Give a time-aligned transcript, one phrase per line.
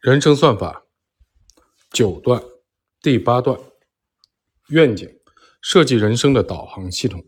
[0.00, 0.86] 人生算法
[1.90, 2.40] 九段
[3.02, 3.58] 第八段
[4.68, 5.18] 愿景
[5.60, 7.26] 设计人生的导航系统，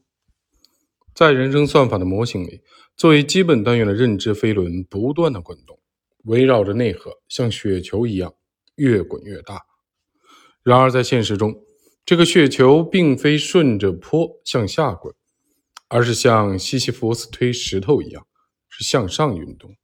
[1.13, 2.63] 在人生算法的模型里，
[2.97, 5.81] 作为基本单元的认知飞轮不断的滚动，
[6.27, 8.33] 围绕着内核，像雪球一样
[8.77, 9.67] 越滚越大。
[10.63, 11.65] 然而在现实中，
[12.05, 15.13] 这个雪球并非顺着坡向下滚，
[15.89, 18.25] 而是像西西弗斯推石头一样，
[18.69, 19.75] 是向上运动。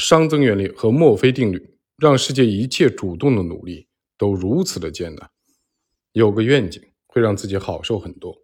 [0.00, 5.30] 熵增原理和墨菲定律让世界一切主动的努力都如此的艰难。
[6.12, 8.34] 有个愿景会让自己好受很多，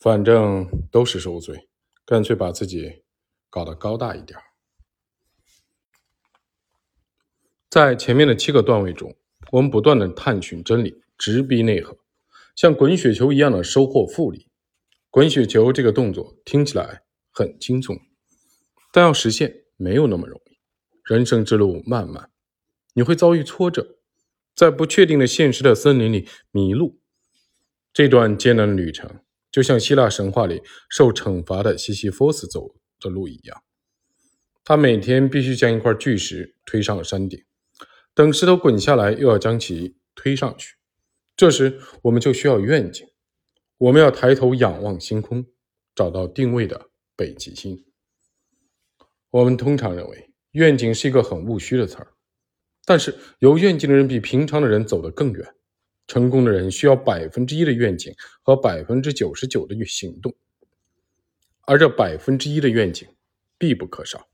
[0.00, 1.68] 反正都是受罪，
[2.06, 3.02] 干脆把自己
[3.50, 4.38] 搞得高大一点。
[7.68, 9.14] 在前面的七个段位中，
[9.52, 11.98] 我们不断的探寻真理，直逼内核，
[12.56, 14.48] 像滚雪球一样的收获复利。
[15.10, 17.94] 滚雪球这个动作听起来很轻松，
[18.90, 20.47] 但要实现没有那么容易。
[21.08, 22.30] 人生之路漫漫，
[22.92, 23.96] 你会遭遇挫折，
[24.54, 27.00] 在不确定的现实的森林里迷路。
[27.94, 29.20] 这段艰难的旅程，
[29.50, 33.62] 就像希腊神话里受惩罚的西西弗斯走的路一样。
[34.62, 37.42] 他每天必须将一块巨石推上山顶，
[38.12, 40.76] 等石头滚下来，又要将其推上去。
[41.34, 43.08] 这时，我们就需要愿景，
[43.78, 45.46] 我们要抬头仰望星空，
[45.94, 47.86] 找到定位的北极星。
[49.30, 50.27] 我们通常认为。
[50.52, 52.08] 愿景是一个很务虚的词儿，
[52.84, 55.54] 但是有愿景的人比平常的人走得更远。
[56.06, 60.34] 成功的人需要百分之一的愿景和百分之九十九的行动，
[61.66, 63.06] 而这百分之一的愿景
[63.58, 64.26] 必不可少。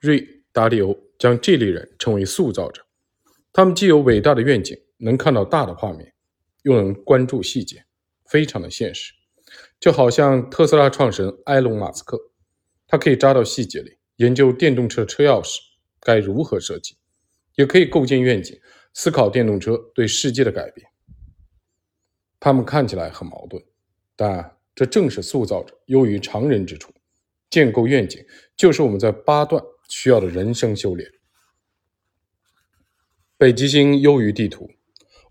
[0.00, 2.84] 瑞·达利欧将这类人称为塑造者，
[3.52, 6.12] 他们既有伟大的愿景，能看到大的画面，
[6.64, 7.84] 又能关注细节，
[8.24, 9.12] 非常的现实。
[9.78, 12.18] 就好像特斯拉创始人埃隆·马斯克，
[12.88, 13.95] 他可以扎到细节里。
[14.16, 15.58] 研究电动车车钥匙
[16.00, 16.96] 该如何设计，
[17.54, 18.58] 也可以构建愿景，
[18.92, 20.88] 思考电动车对世界的改变。
[22.38, 23.62] 他们看起来很矛盾，
[24.14, 26.92] 但这正是塑造者优于常人之处。
[27.48, 28.24] 建构愿景
[28.56, 31.10] 就是我们在八段需要的人生修炼。
[33.38, 34.70] 北极星优于地图。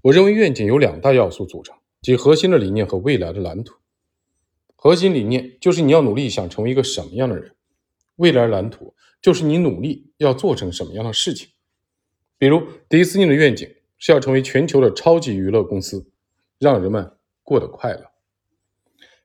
[0.01, 3.75] 我认为愿景由两大要素组成，即核心的理念和未来的蓝图。
[4.75, 7.55] 核心理念就是你要努力想成为一个什么样的人。
[8.15, 11.49] 未来蓝图就是你努力要做成什么样的事情。
[12.37, 16.11] 比如迪士尼的愿景是要成为全球的超级娱乐公司，
[16.59, 17.11] 让人们
[17.43, 18.11] 过得快乐。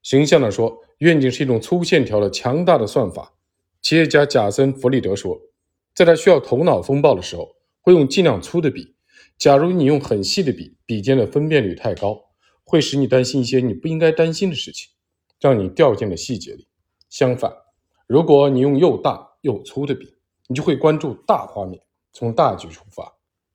[0.02, 3.34] 形象的说，愿景是一种粗线条的强大的算法。
[3.82, 5.40] 企业家贾森·弗里德说，
[5.94, 8.94] 在他需要头脑风暴的时候，会用尽量粗的笔。
[9.36, 12.30] 假如你用很细的笔，笔尖的分辨率太高，
[12.64, 14.90] 会使你担心一些你不应该担心的事情，
[15.40, 16.68] 让你掉进了细节里。
[17.08, 17.52] 相反。
[18.10, 20.12] 如果你用又大又粗的笔，
[20.48, 21.80] 你就会关注大画面，
[22.12, 23.14] 从大局出发，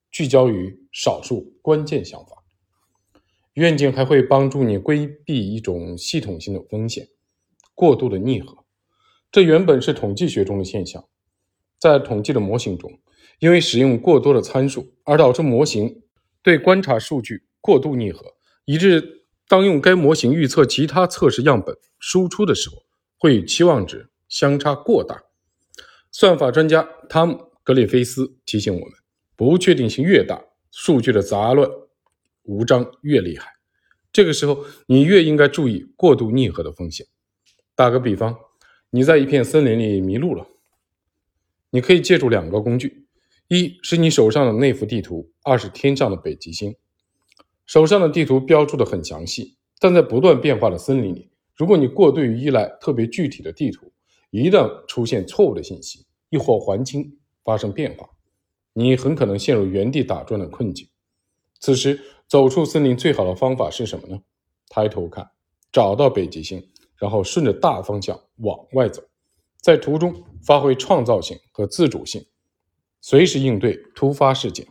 [0.10, 2.42] 聚焦于少数关键想法。
[3.56, 7.10] 愿景还会帮助你规避一种系统性的风险——
[7.76, 8.64] 过度的拟合。
[9.30, 11.06] 这原本是统计学中的现象，
[11.78, 12.98] 在统计的模型中，
[13.40, 16.02] 因为使用过多的参数，而导致模型
[16.42, 22.78] 对观察数据过度拟合，以致当用该模型预测其他测试样本输出的时候，
[23.18, 24.10] 会与期望值。
[24.36, 25.24] 相差过大，
[26.12, 28.90] 算法专家汤姆·格里菲斯提醒我们：
[29.38, 31.70] 不确定性越大，数据的杂乱
[32.44, 33.54] 无章越厉害。
[34.12, 37.08] 这个时候，你越应该注意过度拟合的风险。
[37.76, 38.36] 打个比方，
[38.90, 40.46] 你在一片森林里迷路了，
[41.70, 43.08] 你可以借助两个工具：
[43.48, 46.76] 一是你手上的那幅地图，二是天上的北极星。
[47.66, 53.94] 手上的地图标注的很详细，但在不断变化的森林里，如果你过度于依赖特别具体的地图，
[54.44, 58.10] 一旦出现错误的信息，亦或环境发生变化，
[58.74, 60.90] 你很可能陷入原地打转的困境。
[61.60, 64.20] 此时，走出森林最好的方法是什么呢？
[64.68, 65.32] 抬头看，
[65.72, 69.04] 找到北极星，然后顺着大方向往外走，
[69.62, 72.26] 在途中发挥创造性和自主性，
[73.00, 74.68] 随时应对突发事件。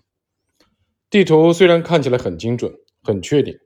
[1.08, 3.56] 地图虽然看起来很精准、很确定，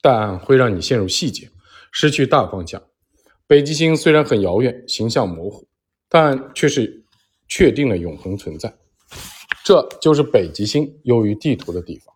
[0.00, 1.50] 但会让你陷入细节，
[1.90, 2.82] 失去大方向。
[3.46, 5.68] 北极星虽然很遥远，形象模糊，
[6.08, 7.04] 但却是
[7.46, 8.74] 确定了永恒存在。
[9.62, 12.14] 这就是北极星优于地图的地方。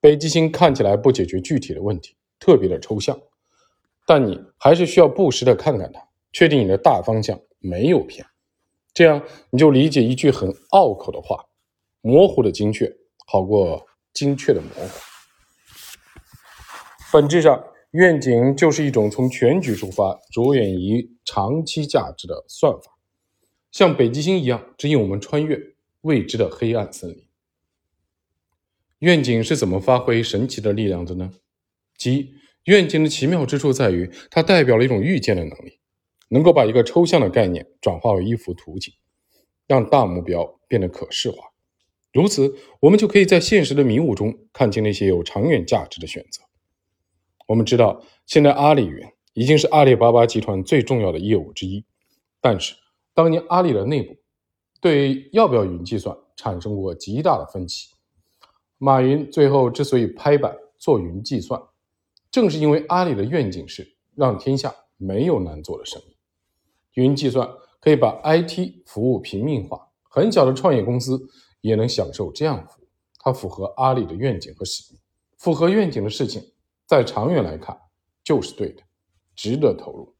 [0.00, 3.20] 北极星看起来不解决具体的问题，特别的抽象，
[4.06, 6.00] 但你还是需要不时的看看它，
[6.32, 8.26] 确定你的大方向没有偏。
[8.94, 11.44] 这样你就理解一句很拗口的话：
[12.00, 12.90] 模糊的精确
[13.26, 15.00] 好过精确的模糊。
[17.12, 17.62] 本质上。
[17.96, 22.98] 愿景就是一种从全局出发、着眼于长期价值的算法，
[23.72, 25.58] 像北极星一样指引我们穿越
[26.02, 27.26] 未知的黑暗森林。
[28.98, 31.32] 愿景是怎么发挥神奇的力量的呢？
[31.96, 32.34] 即
[32.64, 35.78] 愿景的奇妙之处在于，它代表了一种预见的能力，
[36.28, 38.92] 能够把一个抽象的概念转化为一幅图景，
[39.66, 41.38] 让大目标变得可视化。
[42.12, 46.42] 如此，我们就可以在现实的迷雾中看清那些有长远价值的选择。
[47.46, 51.84] 我们知道，现在阿里云已经是阿里巴巴集团最重要的业务之一，
[52.40, 52.74] 但是
[53.14, 54.16] 当年阿里的内部
[54.80, 57.94] 对要不要云计算产生过极大的分歧。
[58.78, 61.60] 马云最后之所以拍板做云计算，
[62.30, 66.16] 正是因为阿里的愿景是让天下没有难做的生意。
[66.94, 67.48] 云计算
[67.80, 71.28] 可以把 IT 服务平民化，很小的创业公司
[71.60, 72.88] 也能享受这样服务。
[73.18, 75.00] 它符合阿里的愿景和使命。
[75.36, 76.42] 符合愿景的事情，
[76.86, 77.78] 在长远来看
[78.22, 78.82] 就是对的，
[79.34, 80.14] 值得投入。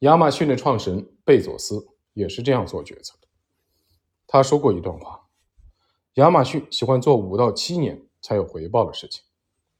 [0.00, 3.28] 亚马逊的创始人贝佐斯也是这样做决策的。
[4.26, 5.22] 他说过一段话。
[6.14, 9.22] 亚马逊喜欢做五到七年才有回报的事情，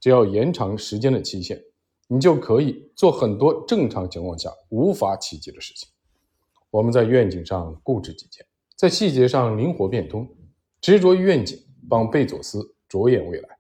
[0.00, 1.62] 只要延长时间的期限，
[2.08, 5.88] 你就可以做很多正常情况下无法企及的事情。
[6.70, 8.44] 我们在愿景上固执己见，
[8.76, 10.28] 在细节上灵活变通，
[10.82, 11.58] 执着于愿景，
[11.88, 13.55] 帮贝佐斯着眼未来，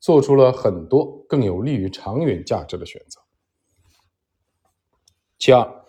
[0.00, 3.20] 做出了很多更有利于长远价值的选择。
[5.38, 5.84] 其二，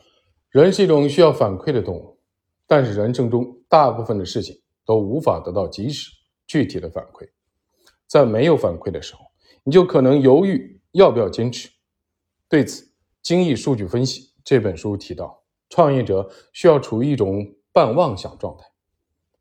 [0.50, 2.20] 人是一种需要反馈的动物，
[2.68, 6.12] 但是人生中大部分的事情都无法得到及时。
[6.48, 7.30] 具体的反馈，
[8.08, 9.22] 在没有反馈的时候，
[9.64, 11.70] 你就可能犹豫要不要坚持。
[12.48, 12.84] 对此，
[13.22, 18.66] 《精益数据分析》这本书提到，创业者需要处于一种半妄想状态，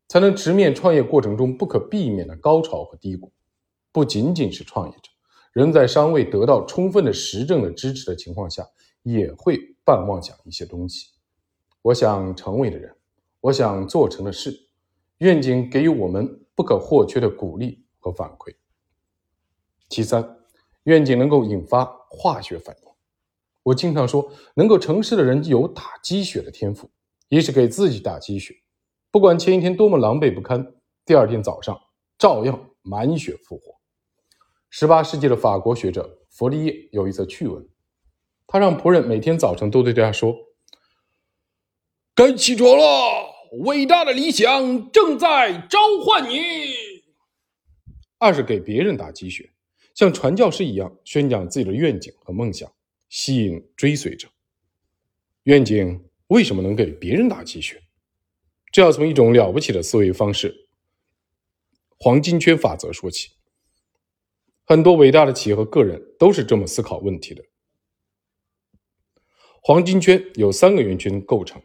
[0.07, 3.33] 才能直面创业过程中不可避免的高潮和低谷。
[3.91, 5.09] 不仅仅是创业者，
[5.53, 8.65] 人在尚未得到充分的实证的支持的情况下，
[9.03, 11.07] 也会半妄想一些东西。
[11.81, 12.95] 我想成为的人，
[13.41, 14.53] 我想做成的事，
[15.19, 16.37] 愿景给予我们。
[16.55, 18.53] 不可或缺的鼓励和反馈。
[19.87, 20.39] 其三，
[20.83, 22.91] 愿景能够引发化学反应。
[23.63, 26.91] 我经常说，能够成事的人有打鸡血的天赋，
[27.29, 28.53] 一是给自己打鸡血，
[29.09, 30.75] 不管前一天多么狼狈不堪，
[31.05, 31.79] 第二天早上
[32.17, 33.78] 照样满血复活。
[34.69, 37.67] 十八世纪的法国学者弗利叶有一则趣闻，
[38.45, 40.35] 他让仆人每天早晨都对他说
[42.13, 43.27] ：“该起床了。”
[43.63, 46.71] 伟大的理想正在召唤你。
[48.19, 49.49] 二是给别人打鸡血，
[49.95, 52.71] 像传教士一样宣讲自己的愿景和梦想，
[53.09, 54.27] 吸引追随者。
[55.45, 57.81] 愿景为什么能给别人打鸡血？
[58.71, 60.69] 这要从一种了不起的思维方式——
[61.97, 63.31] 黄金圈法则说起。
[64.69, 67.43] 很多伟大的企业和个人都是这么思考问题的。
[69.61, 71.61] 黄金圈有三个圆圈构成，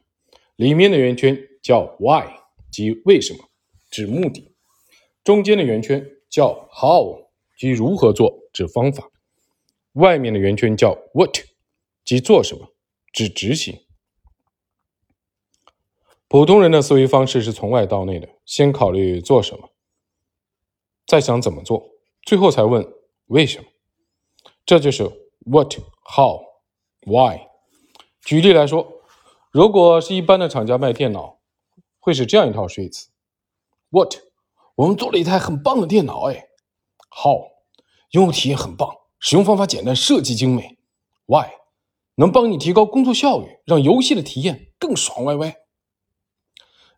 [0.57, 1.39] 里面的圆圈。
[1.65, 2.27] 叫 why，
[2.71, 3.49] 即为什么，
[3.91, 4.53] 指目的；
[5.25, 9.05] 中间的圆圈叫 how，即如何做，指方法；
[9.95, 11.39] 外面的圆圈叫 what，
[12.05, 12.75] 即做什么，
[13.15, 13.81] 指执行。
[16.29, 19.71] 普通人的思维方式是从外到内的，先考虑做什么，
[21.07, 21.93] 再想怎么做，
[22.27, 22.87] 最后才问
[23.27, 23.69] 为什么。
[24.67, 25.05] 这就是
[25.47, 27.41] what，how，why。
[28.23, 29.01] 举例来说，
[29.51, 31.35] 如果是一般的厂家卖电脑。
[32.01, 33.09] 会是这样一套说辞
[33.89, 34.17] ：What？
[34.75, 36.49] 我们做了一台很棒的电脑，哎。
[37.09, 37.53] How？
[38.11, 40.77] 用户体验很棒，使用方法简单，设计精美。
[41.25, 41.47] Why？
[42.17, 45.57] 能帮你提高工作效率，让游戏的体验更爽歪歪。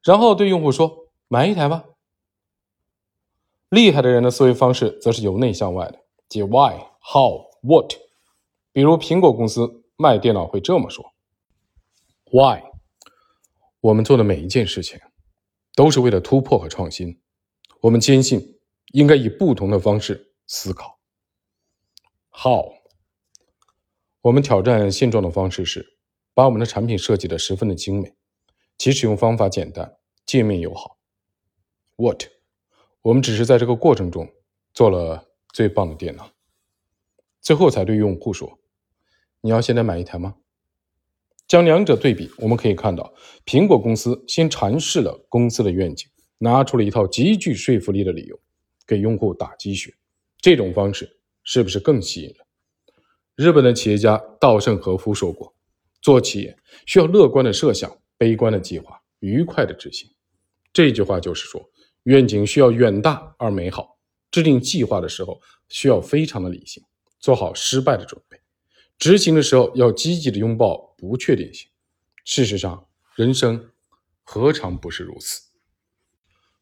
[0.02, 1.84] 然后对用户说：“买一台吧。”
[3.70, 7.94] 厉害的人的思维方式则是由内向外的，即 Why？How？What？
[8.72, 11.14] 比如苹果公司卖电脑会这么说
[12.30, 12.62] ：Why？
[13.80, 15.00] 我们做的每一件事情，
[15.74, 17.20] 都是为了突破和创新。
[17.80, 18.58] 我们坚信，
[18.92, 20.98] 应该以不同的方式思考。
[22.30, 22.74] How？
[24.22, 25.96] 我们挑战现状的方式是，
[26.34, 28.14] 把我们的产品设计的十分的精美，
[28.76, 30.98] 其使用方法简单，界面友好。
[31.94, 32.24] What？
[33.02, 34.28] 我们只是在这个过程中
[34.74, 36.32] 做了最棒的电脑，
[37.40, 38.58] 最后才对用户说
[39.40, 40.34] ：“你要现在买一台吗？”
[41.48, 43.14] 将两者对比，我们可以看到，
[43.46, 48.38] 苹果公司先阐释了公司的愿景，拿出了一套极具说服力的理由，
[48.86, 49.94] 给用户打鸡血。
[50.42, 52.36] 这种方式是不是更吸引人？
[53.34, 55.54] 日本的企业家稻盛和夫说过
[56.02, 60.10] ：“做企业需要乐观的设想，悲观的计划，愉快的执行。”
[60.74, 61.70] 这句话就是说，
[62.02, 63.95] 愿景需要远大而美好，
[64.36, 66.84] 制定计划的时候需要非常的理性，
[67.18, 68.38] 做好失败的准备。
[68.98, 71.70] 执行的时候要积极的拥抱不确定性。
[72.22, 73.70] 事实上，人生
[74.22, 75.40] 何尝不是如此？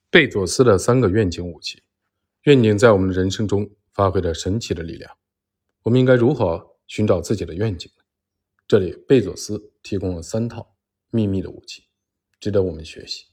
[0.08, 1.82] 贝佐斯的三个愿景武器，
[2.44, 5.10] 愿景在我们的人生中发挥着神奇的力量。
[5.82, 7.90] 我们应该如何寻找自己的愿景？
[8.68, 10.76] 这里，贝佐斯提供了三套
[11.10, 11.88] 秘密的武器，
[12.38, 13.24] 值得我们学习。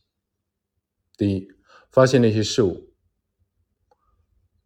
[1.15, 1.47] 第一，
[1.91, 2.90] 发现那些事物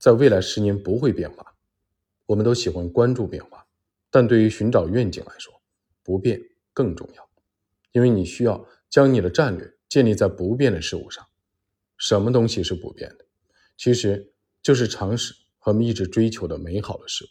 [0.05, 1.55] 在未来十年不会变化。
[2.27, 3.65] 我们都喜欢关注变化，
[4.11, 5.51] 但对于寻找愿景来说，
[6.03, 6.39] 不变
[6.73, 7.27] 更重要，
[7.91, 11.25] 因为你需要将你的战略建立在不变的事物上。
[11.97, 13.25] 什么东西是不变的？
[13.77, 14.31] 其实
[14.61, 17.29] 就是常识和我们一直追求的美好的事物。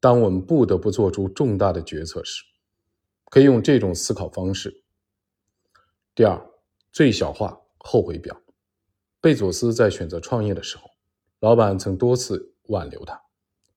[0.00, 2.42] 当我们不得不做出重大的决策时，
[3.26, 4.82] 可以用这种思考方式。
[6.12, 6.44] 第二，
[6.90, 8.42] 最小化后悔表。
[9.20, 10.90] 贝佐斯在选择创业的时候，
[11.44, 13.20] 老板曾多次挽留他。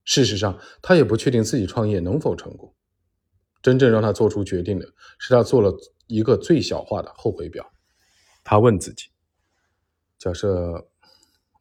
[0.05, 2.73] 事实上，他也不确定自己创业能否成功。
[3.61, 4.85] 真正让他做出决定的
[5.19, 7.69] 是，他做了一个最小化的后悔表。
[8.41, 9.07] 他问自己。
[10.17, 10.89] 假设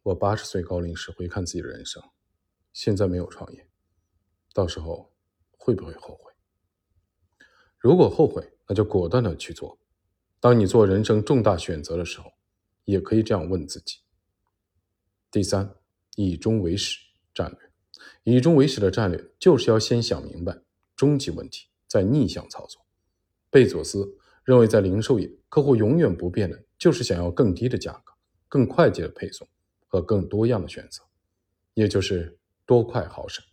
[0.04, 2.00] 我八十岁高龄时回看自己的人生，
[2.72, 3.68] 现在没有创业，
[4.54, 5.12] 到时候
[5.58, 6.32] 会不会后悔？
[7.78, 9.76] 如果后悔，那就果断的去做。
[10.38, 12.30] 当你做人生重大选择的时候，
[12.84, 13.96] 也可以这样问自己。
[15.32, 15.74] 第三，
[16.16, 16.98] 以终为始
[17.32, 17.70] 战略，
[18.24, 20.58] 以终为始的战略就是要先想明白
[20.96, 22.84] 终极问题，再逆向操作。
[23.48, 28.12] 贝佐斯认为，在零售业，客户永远不变的就是想要更低的价格。
[28.48, 29.46] 更快捷的配送
[29.88, 31.02] 和更多样的选择，
[31.74, 33.44] 也就是多快好省。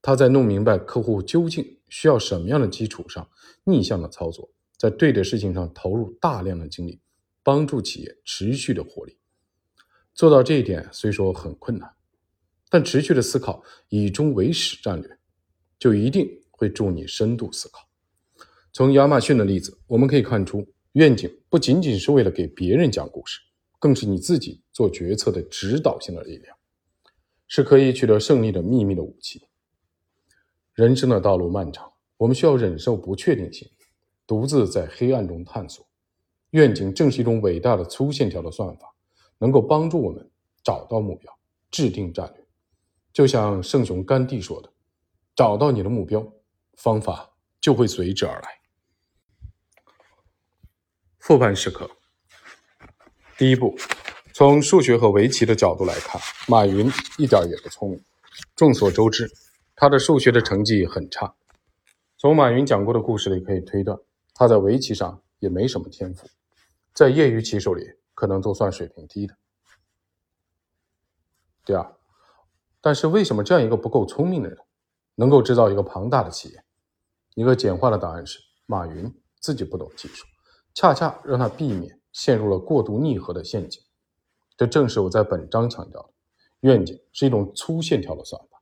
[0.00, 3.28] 他在弄明白客户究竟需要什么样的基础上，
[3.64, 6.98] 逆向的操作，在对的事情上投入大量的精力，
[7.42, 9.18] 帮助企业持续的获利。
[10.16, 11.94] 做到这一点虽说很困难，
[12.70, 15.18] 但持续的思考以终为始战略，
[15.78, 17.80] 就一定会助你深度思考。
[18.72, 23.40] 从亚马逊的例子，我们可以看出，愿景不仅仅是为了给别人讲故事。
[23.78, 26.56] 更是你自己做决策的指导性的力量，
[27.46, 29.48] 是可以取得胜利的秘密的武器。
[30.72, 33.68] 人生的道路漫长，我们需要忍受不确定性，
[34.26, 35.86] 独自在黑暗中探索。
[36.52, 38.95] 愿景正是一种伟大的粗线条的算法，
[39.38, 40.30] 能够帮助我们
[40.62, 41.32] 找到目标，
[41.70, 42.44] 制定战略。
[43.12, 44.70] 就像圣雄甘地说的
[45.34, 46.26] ：“找到你的目标，
[46.74, 48.48] 方法就会随之而来。”
[51.18, 51.90] 复盘时刻。
[53.38, 53.76] 第一步，
[54.32, 58.02] 从数学和围棋的角度来看，马云一点也不聪明。
[58.54, 59.30] 众所周知，
[59.74, 61.34] 他的数学的成绩很差。
[62.18, 63.98] 从马云讲过的故事里可以推断，
[64.34, 66.28] 他在围棋上也没什么天赋，
[66.94, 67.82] 在业余棋手里
[68.16, 69.36] 可能都算水平低的。
[71.64, 71.96] 第二，
[72.80, 74.58] 但是为什么这样一个不够聪明的人，
[75.14, 76.64] 能够制造一个庞大的企业？
[77.36, 80.26] 一个简化的答案是，马云自己不懂技术，
[80.74, 81.96] 恰恰让他避免。
[82.12, 83.78] 陷入了过度逆合的陷阱，
[84.56, 86.08] 这正是我在本章强调的。
[86.60, 88.58] 愿景是一种粗线条的算法，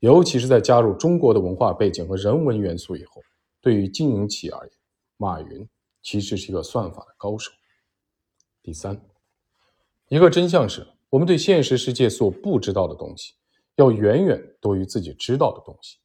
[0.00, 3.22] 尤其是在加入中国的文化背景和人文元素以后，
[3.60, 4.76] 对于经营企业而言，
[5.18, 5.68] 马云
[6.02, 7.52] 其实是一个算法的高手。
[8.66, 9.00] 第三，
[10.08, 13.34] 一个真相是我们对现实世界所不知道的东西，
[13.76, 15.98] 要远远多于自己知道的东西。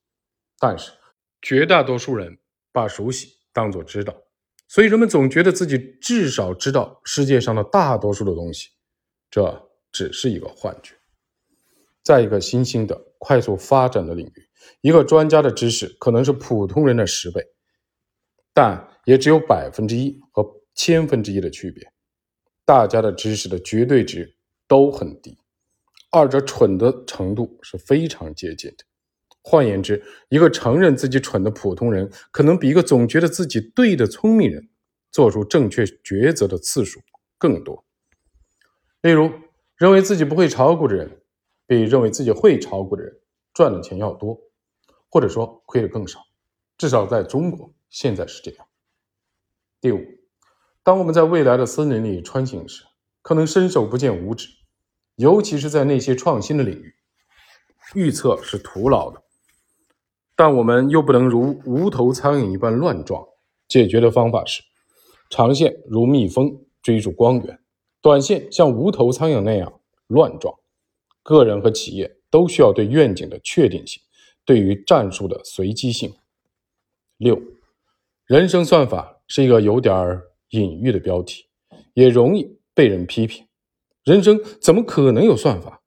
[0.60, 0.92] 但是，
[1.42, 2.38] 绝大多数人
[2.72, 4.16] 把熟悉当作知道。
[4.68, 8.70] 所以人们总觉得自己至少知道世界上的大多数的东西，
[9.32, 10.94] 这只是一个幻觉。
[12.04, 14.50] 在一个新兴的、快速发展的领域，
[14.82, 17.44] 一个专家的知识可能是普通人的十倍，
[18.54, 21.92] 但也只有百分之一和千分之一的区别。
[22.66, 24.36] 大家的知识的绝对值
[24.68, 25.38] 都很低，
[26.12, 28.86] 二者蠢的程度是非常接近的。
[29.44, 34.70] 换言之，一个承认自己蠢的普通人，可能比一个总觉得自己对的聪明人，
[35.12, 37.02] 做出正确抉择的次数
[37.38, 37.84] 更多。
[39.02, 39.32] 例如，
[39.78, 41.22] 认为自己不会炒股的人，
[41.66, 43.20] 比认为自己会炒股的人
[43.52, 44.40] 赚的钱要多，
[45.10, 46.20] 或者说亏的更少。
[46.78, 48.68] 至少在中国，现在是这样。
[49.80, 50.00] 第五，
[50.84, 52.86] 当我们在未来的森林里穿行时，
[53.22, 54.48] 可能伸手不见五指，
[55.16, 56.96] 尤其是在那些创新的领域，
[57.94, 59.22] 预测是徒劳的。
[60.36, 63.24] 但我们又不能如无头苍蝇一般乱撞。
[63.68, 64.64] 解决的方法是：
[65.30, 67.60] 长线如蜜蜂追逐光源，
[68.02, 70.56] 短线像无头苍蝇那样乱撞。
[71.22, 74.02] 个人和企业都需要对愿景的确定性，
[74.44, 76.12] 对于战术的随机性。
[77.18, 77.40] 六，
[78.26, 81.44] 人生算法是一个有点儿隐喻的标题，
[81.94, 83.46] 也容易被人批评。
[84.06, 85.82] 人生怎么可能有算法？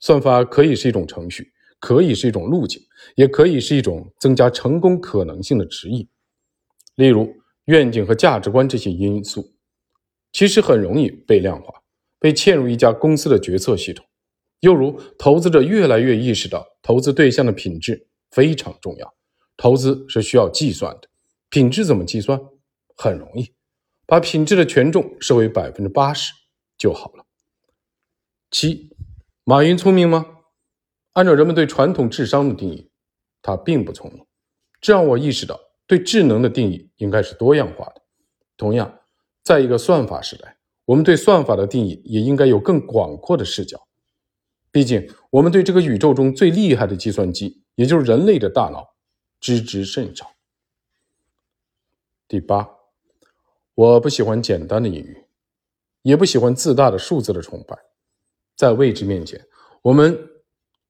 [0.00, 1.52] 算法可以是一种程序。
[1.80, 2.80] 可以是一种路径，
[3.14, 6.08] 也可以是一种增加成功可能性的指引。
[6.94, 7.30] 例如，
[7.66, 9.52] 愿景和价值观这些因素，
[10.32, 11.82] 其实很容易被量化，
[12.18, 14.06] 被嵌入一家公司的决策系统。
[14.60, 19.14] 又如，投资者越来越意识到投资对象的品质非常重要，
[19.58, 21.08] 投资是需要计算的。
[21.50, 22.40] 品质怎么计算？
[22.96, 23.52] 很容易，
[24.06, 26.32] 把品质的权重设为百分之八十
[26.76, 27.24] 就好了。
[28.50, 28.96] 七，
[29.44, 30.26] 马云聪明吗？
[31.12, 32.90] 按照人们对传统智商的定义，
[33.40, 34.26] 他并不聪明。
[34.80, 38.02] 这让我意识到，对智能的定义应该是多样化的。
[38.56, 39.00] 同样，
[39.42, 43.86] 在一个算法时代，我们对算法的定义也应该有更广阔的视角。
[44.70, 48.94] 毕竟，我们对这个宇宙中最厉害的计算机，也就是人类的大脑，
[49.38, 50.32] 知之甚少。
[52.26, 52.68] 第八，
[53.74, 55.24] 我不喜欢简单的隐喻，
[56.02, 57.76] 也不喜欢自大的数字的崇拜。
[58.56, 59.44] 在未知面前，
[59.82, 60.16] 我们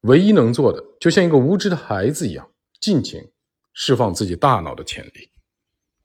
[0.03, 2.51] 唯一能做的，就像一个无知的孩子一样，
[2.81, 3.33] 尽情
[3.73, 5.31] 释放自己大脑的潜力。